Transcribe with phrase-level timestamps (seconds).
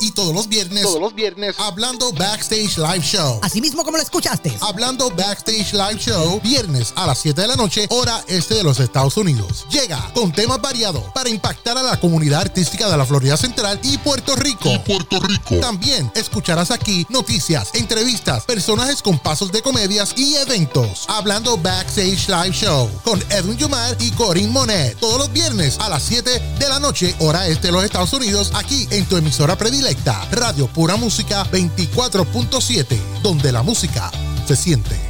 [0.00, 1.54] Y todos los viernes, Todos los viernes.
[1.58, 3.38] Hablando Backstage Live Show.
[3.42, 4.56] Así mismo como lo escuchaste.
[4.60, 8.80] Hablando Backstage Live Show, viernes a las 7 de la noche, hora este de los
[8.80, 9.66] Estados Unidos.
[9.70, 13.98] Llega con temas variados para impactar a la comunidad artística de la Florida Central y
[13.98, 14.70] Puerto Rico.
[14.84, 15.56] Puerto Rico.
[15.60, 21.04] También escucharás aquí noticias, entrevistas, personajes con pasos de comedias y eventos.
[21.08, 24.98] Hablando Backstage Live Show con Edwin Yumar y Corinne Monet.
[24.98, 28.50] Todos los viernes a las 7 de la noche, hora este de los Estados Unidos,
[28.54, 29.89] aquí en tu emisora predilecta,
[30.30, 34.10] Radio Pura Música 24.7, donde la música
[34.46, 35.09] se siente.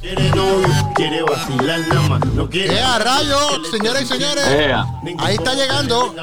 [0.00, 2.24] Quiere novio, quiere vacilar nada más.
[2.26, 2.72] No quiere.
[2.76, 4.46] ¡Eh, a rayos, señores y señores!
[4.46, 4.86] Ea.
[5.18, 6.14] Ahí está llegando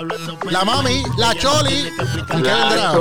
[0.49, 1.89] la mami, la Choli.
[2.31, 2.93] ¿Con qué vendrá?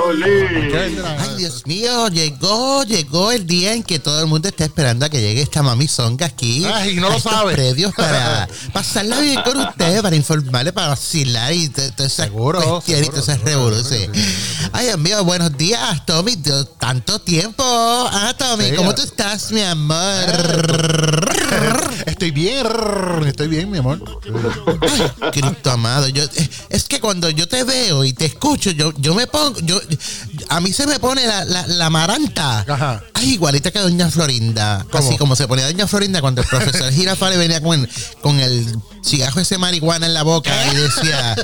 [1.20, 5.08] Ay, Dios mío, llegó, llegó el día en que todo el mundo está esperando a
[5.08, 6.64] que llegue esta mami zonga aquí.
[6.66, 7.54] Ay, no a lo sabe.
[7.54, 12.60] predios para pasarla bien con ustedes, para informarle, para vacilar y to- todas esas Seguro,
[12.60, 14.22] cuestiones y todas esas seguro, revoluciones.
[14.76, 16.36] Ay, Dios mío, buenos días, Tommy.
[16.80, 17.62] Tanto tiempo.
[17.64, 21.30] Ah, Tommy, Sí, ¿cómo tú estás, mi amor?
[22.06, 22.66] Estoy bien,
[23.24, 24.02] estoy bien, mi amor.
[25.30, 29.14] Cristo amado, yo eh, es que cuando yo te veo y te escucho, yo, yo
[29.14, 29.80] me pongo, yo
[30.48, 32.64] a mí se me pone la, la, la maranta.
[32.68, 33.04] Ajá.
[33.14, 34.84] Ay, igualita que Doña Florinda.
[34.90, 35.06] ¿Cómo?
[35.06, 37.88] Así como se ponía Doña Florinda cuando el profesor Girafale venía con,
[38.20, 41.36] con el cigarro ese marihuana en la boca y decía,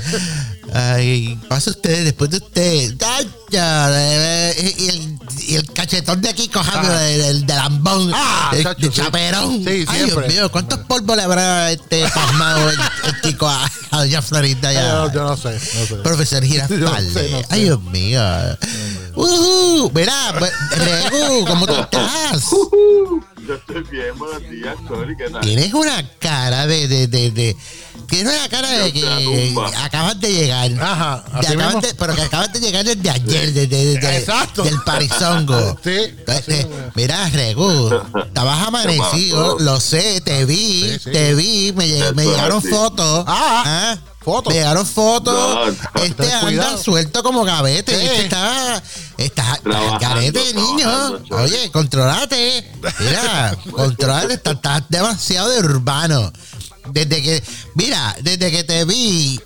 [0.73, 2.93] ay, pasa usted, después de usted.
[3.05, 6.99] Ay, ya, eh, y, el, y el cachetón de aquí cojando Ah.
[7.01, 8.93] del, del, del lambón, Ah, de, chacho, de sí.
[9.01, 9.63] chaperón.
[9.63, 10.27] Sí, Ay, Dios siempre.
[10.29, 14.81] mío, ¿cuántos polvos le habrá este pasmado el, el chico a, a Doña Florinda ya?
[14.91, 15.95] Yo, yo no sé, no sé.
[16.03, 16.79] Profesor Girafale.
[16.81, 17.45] Yo no sé, no sé.
[17.49, 18.21] Ay, Dios mío.
[19.15, 22.45] Uh, mira, pues, Regu, ¿cómo tú estás?
[23.47, 25.17] Yo estoy bien, buenos días, Choli.
[25.17, 25.41] ¿Qué tal?
[25.41, 27.57] Tienes una cara de, de, de, de-
[28.11, 30.71] tienes una cara de la que acabas de llegar.
[30.79, 31.81] Ajá, De así acabas mismo.
[31.81, 34.61] de- pero que acabas de llegar desde ayer, desde, desde- Exacto.
[34.63, 35.79] del parizongo.
[35.83, 37.89] Sí, Eh, eh, mira, Regu,
[38.27, 41.11] estabas amanecido, lo sé, te vi, Sí, sí.
[41.11, 43.23] te vi, me, lleg- me Eso es llegaron fotos.
[43.27, 44.53] Ah, fotos.
[44.53, 45.33] Me llegaron fotos.
[45.95, 46.77] No, este anda cuidado.
[46.83, 47.95] suelto como gavete.
[47.95, 48.05] Sí.
[48.05, 48.81] Este está,
[49.17, 49.59] está
[49.99, 51.19] garete, niño.
[51.31, 52.71] Oye, controlate.
[52.99, 54.33] Mira, controlate.
[54.35, 56.31] Estás estás demasiado de urbano.
[56.89, 57.43] Desde que,
[57.75, 59.39] mira, desde que te vi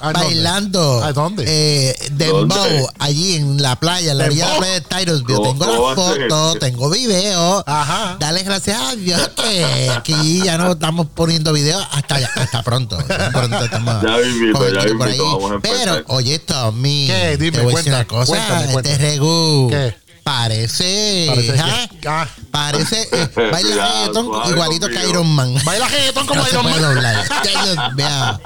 [0.00, 1.44] ¿A bailando ¿A dónde?
[1.46, 2.86] eh, dembow ¿Dónde?
[2.98, 5.34] allí en la playa, en la orilla de la de Tyrosville.
[5.36, 7.62] ¿Cómo Tengo las fotos, tengo videos.
[7.66, 8.16] Ajá.
[8.18, 12.98] Dale gracias a Dios que aquí ya no estamos poniendo videos hasta, hasta pronto.
[13.32, 15.60] Pronto estamos Ya el ya chico por ahí.
[15.62, 17.06] Pero, oye, Tommy.
[17.06, 17.36] ¿Qué?
[17.36, 18.26] Dime, te voy a decir una cosa.
[18.32, 18.98] cuéntame, este cuéntame.
[18.98, 19.94] Regu ¿Qué?
[20.22, 21.26] Parece.
[21.28, 21.88] Parece ¿ah?
[22.06, 22.28] ah.
[22.50, 23.08] Parece.
[23.12, 25.08] eh, baila Ya, reggaetón suave igualito que.
[25.08, 25.54] Iron Man.
[25.64, 28.40] Baila reggaetón como No Iron Man.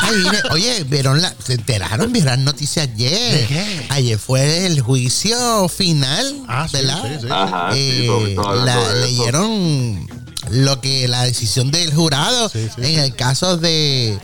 [0.00, 2.12] Ay, vine- oye, ¿vieron la, ¿se enteraron?
[2.12, 3.32] ¿Vieron las noticias ayer?
[3.40, 3.86] ¿De qué?
[3.90, 7.02] Ayer fue el juicio final, Ah, sí, ¿verdad?
[7.04, 7.26] sí, sí.
[7.30, 10.06] Ajá, Eh, la- leyeron
[10.50, 12.94] lo que la decisión del jurado Sí, sí, en sí.
[13.00, 14.18] el caso de,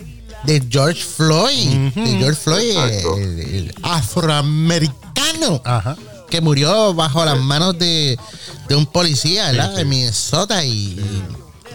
[0.44, 3.16] de George Floyd, de George Floyd, Exacto.
[3.16, 5.96] el, el afroamericano Ajá.
[6.32, 8.18] Que murió bajo las manos de,
[8.66, 9.74] de un policía, ¿verdad?
[9.76, 11.24] De Minnesota y, y,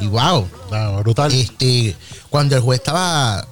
[0.02, 0.48] y wow.
[0.72, 1.32] Ah, brutal.
[1.32, 1.96] Este,
[2.32, 3.48] cuando el juez estaba,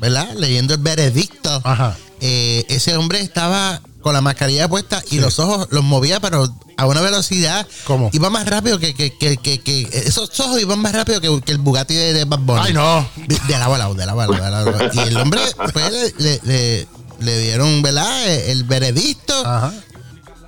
[0.00, 0.28] ¿verdad?
[0.36, 1.96] Leyendo el veredicto, Ajá.
[2.20, 6.46] eh, ese hombre estaba con la mascarilla puesta y los ojos los movía, pero
[6.76, 7.66] a una velocidad.
[7.86, 8.10] ¿Cómo?
[8.12, 11.94] Iba más rápido que, que, que, que- esos ojos iban más rápido que, el Bugatti
[11.94, 12.60] de, de Bad Bunny.
[12.66, 13.08] Ay, no.
[13.16, 14.90] De, de lado a lado, de lado a lado, de lado a lado.
[14.92, 15.40] Y el hombre,
[15.72, 16.88] pues, le, le- le-
[17.20, 18.28] le dieron, ¿verdad?
[18.28, 19.72] El veredicto Ajá.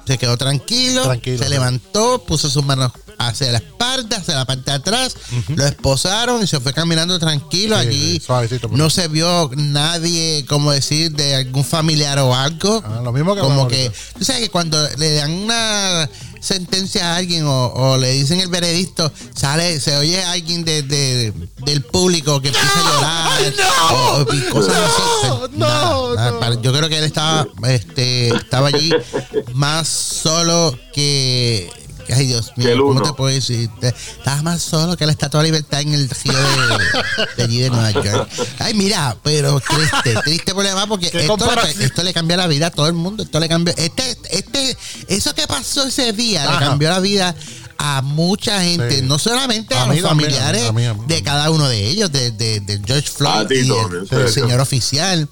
[0.07, 4.71] Se quedó tranquilo, Tranquilo, se levantó, puso sus manos hacia la espalda, hacia la parte
[4.71, 5.17] de atrás,
[5.49, 7.81] lo esposaron y se fue caminando tranquilo.
[7.81, 8.79] Sí, Allí suavecito, pues.
[8.79, 12.83] no se vio nadie, como decir, de algún familiar o algo.
[12.85, 16.09] Ah, lo mismo que como que, tú sabes que cuando le dan una
[16.43, 21.33] sentencia a alguien o, o le dicen el veredicto, sale, se oye alguien de, de-
[21.65, 23.55] del público que empieza a llorar
[23.93, 25.29] o, o- cosas así.
[25.29, 26.41] No, nada, nada, no.
[26.41, 28.93] para- yo creo que él estaba, este, estaba allí
[29.55, 31.71] más solo que.
[32.11, 33.71] Ay, Dios Que mío, el ¿cómo te puedo decir?
[33.81, 37.71] Estaba más solo que la Estatua de Libertad en el río de, de allí de
[37.71, 38.29] Nueva York.
[38.59, 42.67] Ay, mira, pero triste, triste problema porque ¿Qué esto le, esto le cambió la vida
[42.69, 43.23] a todo el mundo.
[43.23, 43.75] Esto le cambió.
[43.77, 44.77] Este, este,
[45.09, 46.61] eso que pasó ese día Ajá.
[46.61, 47.35] le cambió la vida
[47.85, 49.03] a mucha gente, Sí.
[49.03, 51.01] no solamente a, los también, familiares a mí, a mí.
[51.09, 55.29] de cada uno de ellos, de, de, de George Floyd y el, el señor oficial.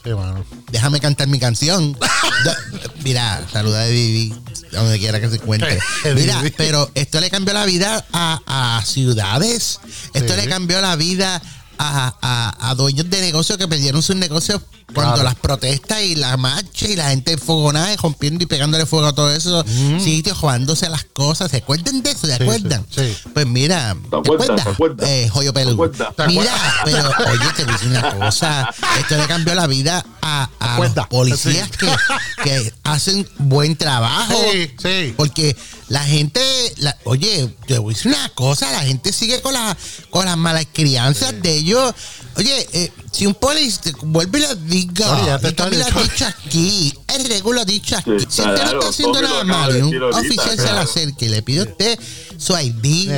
[0.73, 1.97] Déjame cantar mi canción.
[3.05, 4.35] Mira, saluda de Vivi,
[4.73, 5.79] donde quiera que se encuentre.
[6.05, 8.41] Eh, Mira, pero esto le cambió la vida a,
[8.79, 9.79] a ciudades.
[10.15, 10.41] Esto Sí.
[10.41, 11.41] le cambió la vida
[11.79, 14.61] a, a- a dueños de negocios que perdieron sus negocios
[14.95, 15.23] cuando Claro.
[15.25, 19.13] las protestas y la marcha y la gente enfogonada y rompiendo y pegándole fuego a
[19.15, 19.65] todos esos
[20.03, 21.51] sitios, jugándose las cosas.
[21.51, 22.27] ¿Se acuerdan de eso?
[22.27, 22.87] ¿Se Sí, acuerdan?
[22.91, 23.29] sí, sí.
[23.33, 24.49] Pues mira, ¿te acuerdas?
[24.51, 24.65] acuerdas?
[24.65, 25.09] ¿Te acuerdas?
[25.09, 25.75] Eh, joyo ¿Te peludo.
[25.85, 26.17] acuerdas?
[26.17, 26.53] ¿Te Mira,
[26.85, 28.71] pero oye, te voy a decir una cosa.
[28.99, 31.77] Esto le cambió la vida a, a los policías Sí.
[31.79, 34.35] que, que hacen buen trabajo.
[34.53, 35.15] Sí, sí.
[35.17, 35.57] Porque
[35.89, 36.41] la gente,
[36.79, 39.77] la- oye, te voy a decir una cosa, la gente sigue con, la,
[40.11, 41.93] con las malas crianzas de ellos.
[42.37, 44.55] Oye, eh, si un policía, vuelve y lo
[44.87, 46.27] diga, Oye, ya te y lo ha dicho.
[46.27, 48.11] aquí, el regulo ha dicho aquí.
[48.19, 51.43] Sí, si usted no está haciendo nada y un oficial se le acerca y le
[51.43, 51.99] pide a usted
[52.39, 53.11] su ID,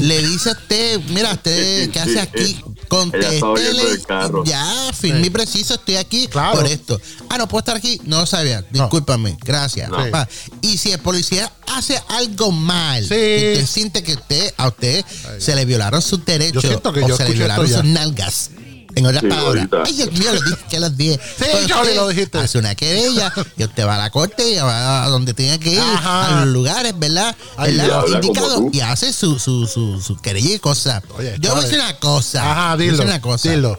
[0.00, 2.60] le dice a usted, mira, usted, Sí, ¿qué hace aquí?
[2.88, 3.98] Contéstele,
[4.44, 6.56] ya, firme y preciso, estoy aquí Claro.
[6.58, 7.00] por esto.
[7.28, 9.90] Ah, no puedo estar aquí, no lo sabía, discúlpame, gracias.
[9.90, 9.96] No.
[9.96, 10.28] papá.
[10.62, 13.14] Y si el policía hace algo mal, Sí.
[13.14, 15.04] y usted siente que usted, a usted
[15.38, 18.50] se le violaron sus derechos Yo siento que o yo se le violaron sus nalgas.
[18.98, 19.82] En otras Sí, palabras, ahorita.
[19.86, 21.20] ay Dios mío, lo dije que los dije.
[21.38, 22.38] Sí, Charlie, usted lo dijiste.
[22.38, 25.72] Hace una querella y usted va a la corte y va a donde tenga que
[25.74, 26.38] ir, Ajá.
[26.40, 27.34] a los lugares, ¿verdad?
[27.56, 27.86] Ay, ¿verdad?
[27.86, 28.70] y habla como Indicado tú.
[28.72, 31.02] y hace su, su, su, su querella y cosas.
[31.16, 32.50] Oye, Yo voy a decir una cosa.
[32.50, 33.04] Ajá, voy a dilo.
[33.04, 33.50] una cosa.
[33.50, 33.78] Dilo.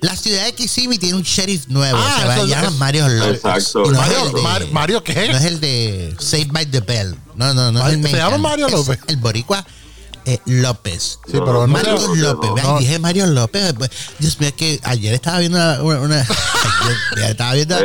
[0.00, 1.98] La ciudad de Kissimmee tiene un sheriff nuevo.
[1.98, 3.36] Ah, se va a eso- llamar Mario López.
[3.36, 3.78] Exacto.
[3.90, 5.28] No es Mario, de- Mar- Mario, ¿qué?
[5.30, 7.16] no es el de Save by the Bell.
[7.36, 8.36] No, no, no es Ay, el ¿se llama.
[8.36, 8.98] Mario Es López?
[9.06, 9.64] El boricua
[10.26, 11.18] eh, López.
[11.26, 12.50] Sí, pero no Marcos sé- López.
[12.50, 12.78] no, Ay, no.
[12.78, 13.74] dije Mario López.
[14.18, 16.26] Dios mío, es que ayer estaba viendo una.
[17.16, 17.76] ayer, estaba viendo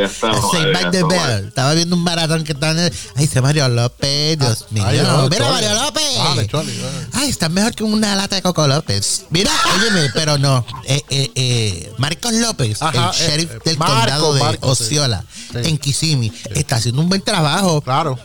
[0.90, 1.48] the Bell.
[1.48, 2.92] Estaba viendo un maratón que estaba en el.
[3.16, 4.38] Ay, ese Mario López.
[4.38, 4.84] Dios mío.
[4.86, 5.50] Ay, no, Mira, Chole.
[5.50, 6.02] Mario López.
[6.16, 7.06] Dale, Chole, dale.
[7.12, 9.24] Ay, está mejor que una lata de Coco López.
[9.30, 10.64] Mira, óyeme, pero no.
[10.84, 14.68] Eh, eh, Marcos López, Ajá, el sheriff del Marco, condado de Marco.
[14.68, 15.58] Osceola, Sí.
[15.68, 17.80] en Kissimmee, está haciendo un buen trabajo.
[17.80, 18.18] Claro.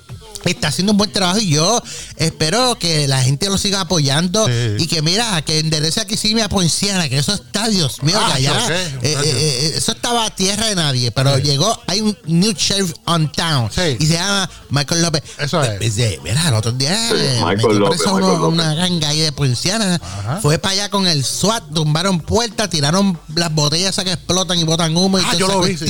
[0.46, 1.82] Está haciendo un buen trabajo y yo
[2.18, 4.52] espero que la gente lo siga apoyando Sí.
[4.80, 8.28] y que mira, que enderece a Kissimmee a Poinciana, que eso está, Dios mío, Ah,
[8.28, 11.42] que allá, eh, eh, eh, eso estaba a tierra de nadie, pero Sí.
[11.44, 13.98] llegó, hay un new sheriff on town Sí.
[14.00, 15.24] y se llama Michael López.
[15.40, 15.78] Eso es.
[15.78, 18.54] Pues, mira, el otro día Sí, Michael López, preso Michael uno- López.
[18.60, 20.40] una ganga ahí de Poinciana, Ajá.
[20.42, 24.64] fue para allá con el SWAT, tumbaron puertas, tiraron las botellas esas que explotan y
[24.64, 25.86] botan humo y Ah, toda yo lo vi, sí.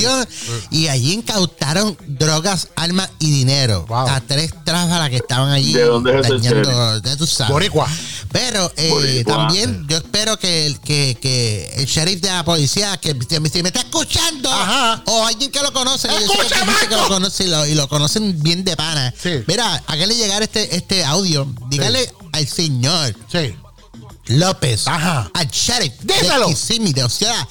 [0.70, 4.08] Y allí incautaron drogas, armas y dinero Wow.
[4.08, 7.52] a tres tráfalas que estaban allí ¿De dónde es dañando, ya tú sabes.
[7.52, 7.88] Boricua.
[8.32, 9.36] Pero eh, Boricua.
[9.36, 13.48] también yo espero que, el- que, que el sheriff de la policía, que si me,
[13.68, 15.02] está escuchando, Ajá.
[15.06, 17.44] o alguien que lo conoce, que yo sé que ¡Escucha, hay gente que lo conoce
[17.44, 19.14] y lo, y lo conocen bien de pana.
[19.22, 19.42] Sí.
[19.46, 23.54] Mira, hágale llegar este, este audio, dígale al señor Sí.
[24.28, 25.30] López, Ajá.
[25.34, 26.48] al sheriff Díselo.
[26.48, 27.46] de Kissimmee, de Osceola.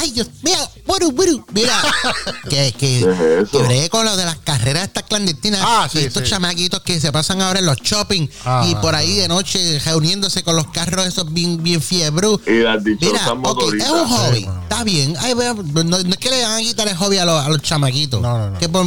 [0.00, 0.56] Ay, Dios mío,
[0.86, 1.44] buru, buru.
[1.52, 1.82] Mira,
[2.48, 3.50] que, que, ¿Qué es eso?
[3.50, 6.30] que bregue con lo de las carreras estas clandestinas Ah, sí, y estos sí.
[6.30, 10.42] chamaquitos que se pasan ahora en los shopping Ah, y por ahí de noche reuniéndose
[10.42, 12.40] con los carros esos bien, bien fiebru.
[12.46, 13.88] Y las Mira, ok, motoristas.
[13.88, 15.14] es un hobby, está bien.
[15.20, 17.48] Ay, vea, no, no es que le van a quitar el hobby a los, a
[17.48, 18.20] los chamaquitos.
[18.20, 18.58] No, no, no.
[18.58, 18.86] Que, por,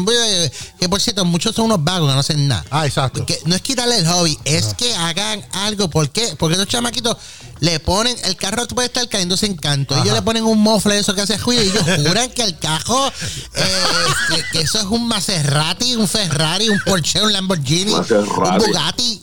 [0.80, 2.66] que por cierto, muchos son unos vagos que no hacen nada.
[2.72, 3.26] Ah, exacto.
[3.26, 5.90] Que no es quitarle el hobby, es que hagan algo.
[5.90, 6.36] ¿Por qué?
[6.38, 7.18] Porque esos chamaquitos
[7.62, 9.96] le ponen, el carro puede estar cayéndose en canto.
[10.02, 13.08] Ellos le ponen un mofle eso que hace ruido y ellos juran que el carro,
[13.08, 13.64] eh,
[14.30, 18.28] que, que eso es un Maserati, un Ferrari, un Porsche, un Lamborghini, Maserati.
[18.36, 19.22] un Bugatti.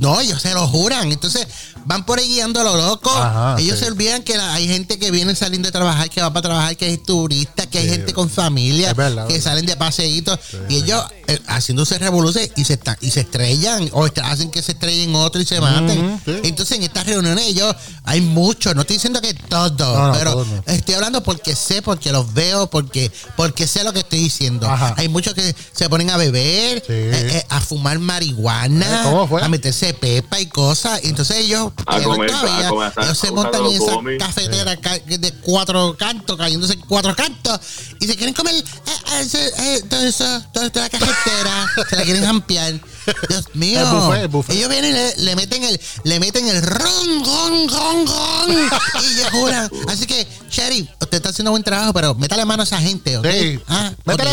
[0.00, 1.12] No, ellos se lo juran.
[1.12, 1.46] Entonces
[1.84, 3.10] van por ahí guiando a lo loco.
[3.10, 3.84] Ajá, ellos sí.
[3.84, 6.76] se olvidan que la- hay gente que viene saliendo de trabajar, que va para trabajar,
[6.76, 9.50] que hay turistas, que hay gente con familia, Es verdad, que verdad.
[9.50, 14.06] salen de paseitos y ellos eh, haciéndose revoluciones y se están y se estrellan o
[14.06, 16.20] est- hacen que se estrellen otro y se maten.
[16.24, 16.40] sí.
[16.44, 20.32] Entonces en estas reuniones ellos hay muchos, no estoy diciendo que todos, No, no, pero
[20.32, 20.62] todos no.
[20.66, 24.68] estoy hablando porque sé, porque los veo, porque porque sé lo que estoy diciendo.
[24.68, 24.94] Ajá.
[24.96, 26.92] Hay muchos que se ponen a beber, Sí.
[26.92, 31.00] eh, eh, a fumar marihuana, Eh, a meterse pepa y cosas.
[31.04, 34.98] Y entonces ellos, A comer, todavía, a comer, ellos se montan en esa cafetera ca-
[34.98, 37.60] de cuatro cantos, cayéndose en cuatro cantos,
[37.98, 42.02] y se quieren comer eh, eh, eh, todo eso, toda, toda la cafetera, se la
[42.02, 42.80] quieren ampliar.
[43.28, 43.80] Dios mío.
[43.80, 44.56] El buffet, el buffet.
[44.56, 48.50] Ellos vienen y le, le meten el, le meten el ron, ron, ron, ron.
[48.50, 49.70] y ellos juran.
[49.88, 53.26] Así que, Sheriff, usted está haciendo buen trabajo, pero métale mano a esa gente, ¿ok?
[53.30, 53.60] Sí.
[53.68, 54.24] Ah, mano.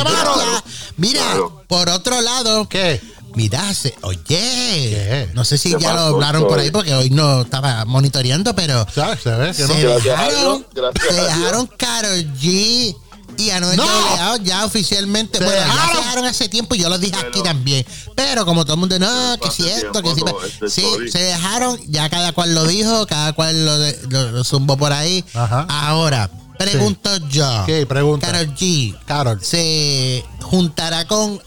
[0.97, 1.23] Mira,
[1.67, 3.01] por otro lado, ¿Qué?
[3.37, 7.41] Mira, se- oye, no sé si ¿Qué ya lo hablaron por ahí porque hoy no
[7.43, 9.19] estaba monitoreando, pero ¿Sabes?
[9.21, 10.65] Se dejaron,
[11.07, 12.95] se dejaron Karol G
[13.37, 13.83] y Anuel ¡No!
[13.83, 15.37] AA ya oficialmente.
[15.37, 15.91] Se bueno, ya dejaron.
[15.91, 17.85] se dejaron hace tiempo y yo lo dije aquí también.
[18.15, 20.21] Pero como todo el mundo, no, que si esto, que si.
[20.47, 24.43] este Sí, se dejaron, ya cada cual lo dijo, cada cual lo, de- lo- lo
[24.43, 25.23] zumbó por ahí.
[25.35, 25.67] Ajá.
[25.69, 27.63] Ahora, pregunto yo.
[27.67, 27.85] ¿Qué?
[27.85, 28.31] Pregunta.
[28.31, 29.39] Karol G Carol.
[29.43, 31.39] se juntará con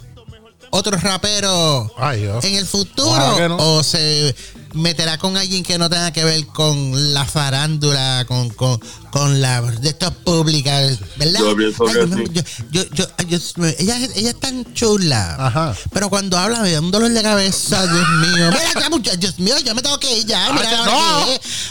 [0.71, 3.57] otro rapero Ay, en el futuro no.
[3.57, 4.35] o se
[4.75, 9.61] meterá con alguien que no tenga que ver con la farándula, con, con, con la
[9.63, 11.41] de estas públicas, ¿verdad?
[11.41, 15.37] Yo, yo, yo, yo, ella, ella es tan chula.
[15.39, 15.77] Ajá.
[15.93, 18.51] Pero cuando habla me da un dolor de cabeza, Dios mío.
[18.51, 20.47] Mira, muchacho, Dios mío, ya me tengo que ir ya.
[20.47, 21.27] Ah, no.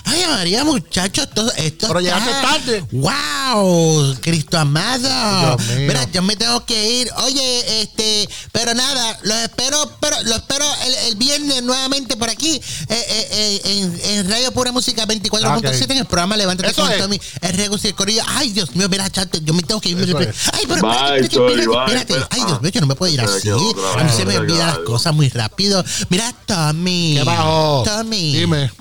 [0.06, 2.86] Ay, María, muchachos, esto, esto Pero llegaste tarde.
[2.92, 4.16] ¡Wow!
[4.22, 5.58] Cristo amado.
[5.78, 7.10] Mira, yo me tengo que ir.
[7.24, 12.62] Oye, este, pero nada, los espero, pero lo espero el, el, viernes nuevamente por aquí
[12.90, 15.82] eh, eh, eh en, Radio Pura Música 24.7 ah, okay.
[15.90, 16.98] en el programa Levántate Eso con es.
[16.98, 18.22] Tommy el rego y el corillo.
[18.28, 19.98] Ay, Dios mío, mira, chato, yo me tengo que ir.
[19.98, 22.28] Ay, pero espérate, espérate, espérate.
[22.30, 23.50] Ay, Dios mío, yo no me puedo ir así.
[23.50, 25.84] A mí se me olvidan las cosas muy rápido.
[26.10, 27.16] Mira, Tommy.
[27.18, 27.84] ¿Qué bajo.
[27.86, 28.36] Tommy.
[28.36, 28.72] Dime.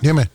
[0.00, 0.30] Dime.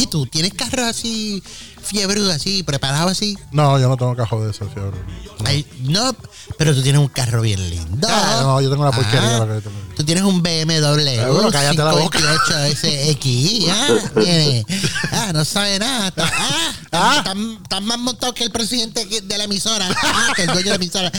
[0.00, 1.42] ¿Y tú tienes carros así,
[1.82, 3.36] fiebre así, preparado así?
[3.52, 4.98] No, yo no tengo carro de ese fiebre.
[5.38, 5.44] No.
[5.44, 6.16] Ay, no,
[6.56, 8.08] pero tú tienes un carro bien lindo.
[8.10, 9.36] Ah, no, yo tengo una porquería.
[9.36, 9.76] Ah, la que tengo.
[9.94, 11.04] Tú tienes un BMW.
[11.04, 12.18] Pero eh, bueno, cállate 528 la boca.
[12.70, 16.12] SX, ah, ah, no sabe nada.
[16.16, 16.72] Ah.
[16.92, 17.22] Ah.
[17.62, 19.88] Estás más montado que el presidente de la emisora.
[20.02, 21.12] Ah, el dueño de la emisora.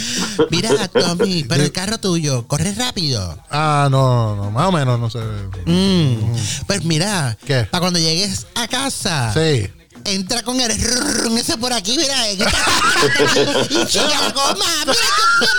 [0.49, 3.37] Mira, Tommy, pero el carro tuyo, corre rápido.
[3.49, 5.19] Ah, no, no, más o menos, no sé.
[5.65, 6.35] Mm.
[6.67, 7.63] Pues mira, ¿Qué?
[7.71, 9.33] para cuando llegues a casa.
[9.33, 9.69] Sí
[10.05, 13.23] entra con el ese por aquí, mira, y mira que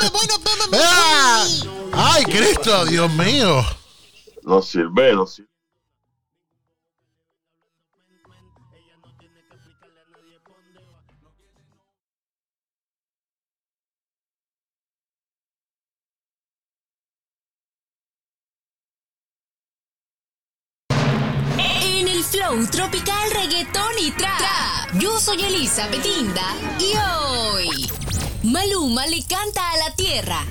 [0.00, 1.68] me voy, nos vemos.
[1.92, 3.64] Ay, Cristo, Dios mío.
[4.42, 5.51] No sirve, no sirve.
[22.70, 24.92] Tropical reggaetón y trap.
[24.98, 26.44] Yo soy Elisa Betinda
[26.78, 27.90] y hoy
[28.42, 30.38] Maluma le canta a la tierra.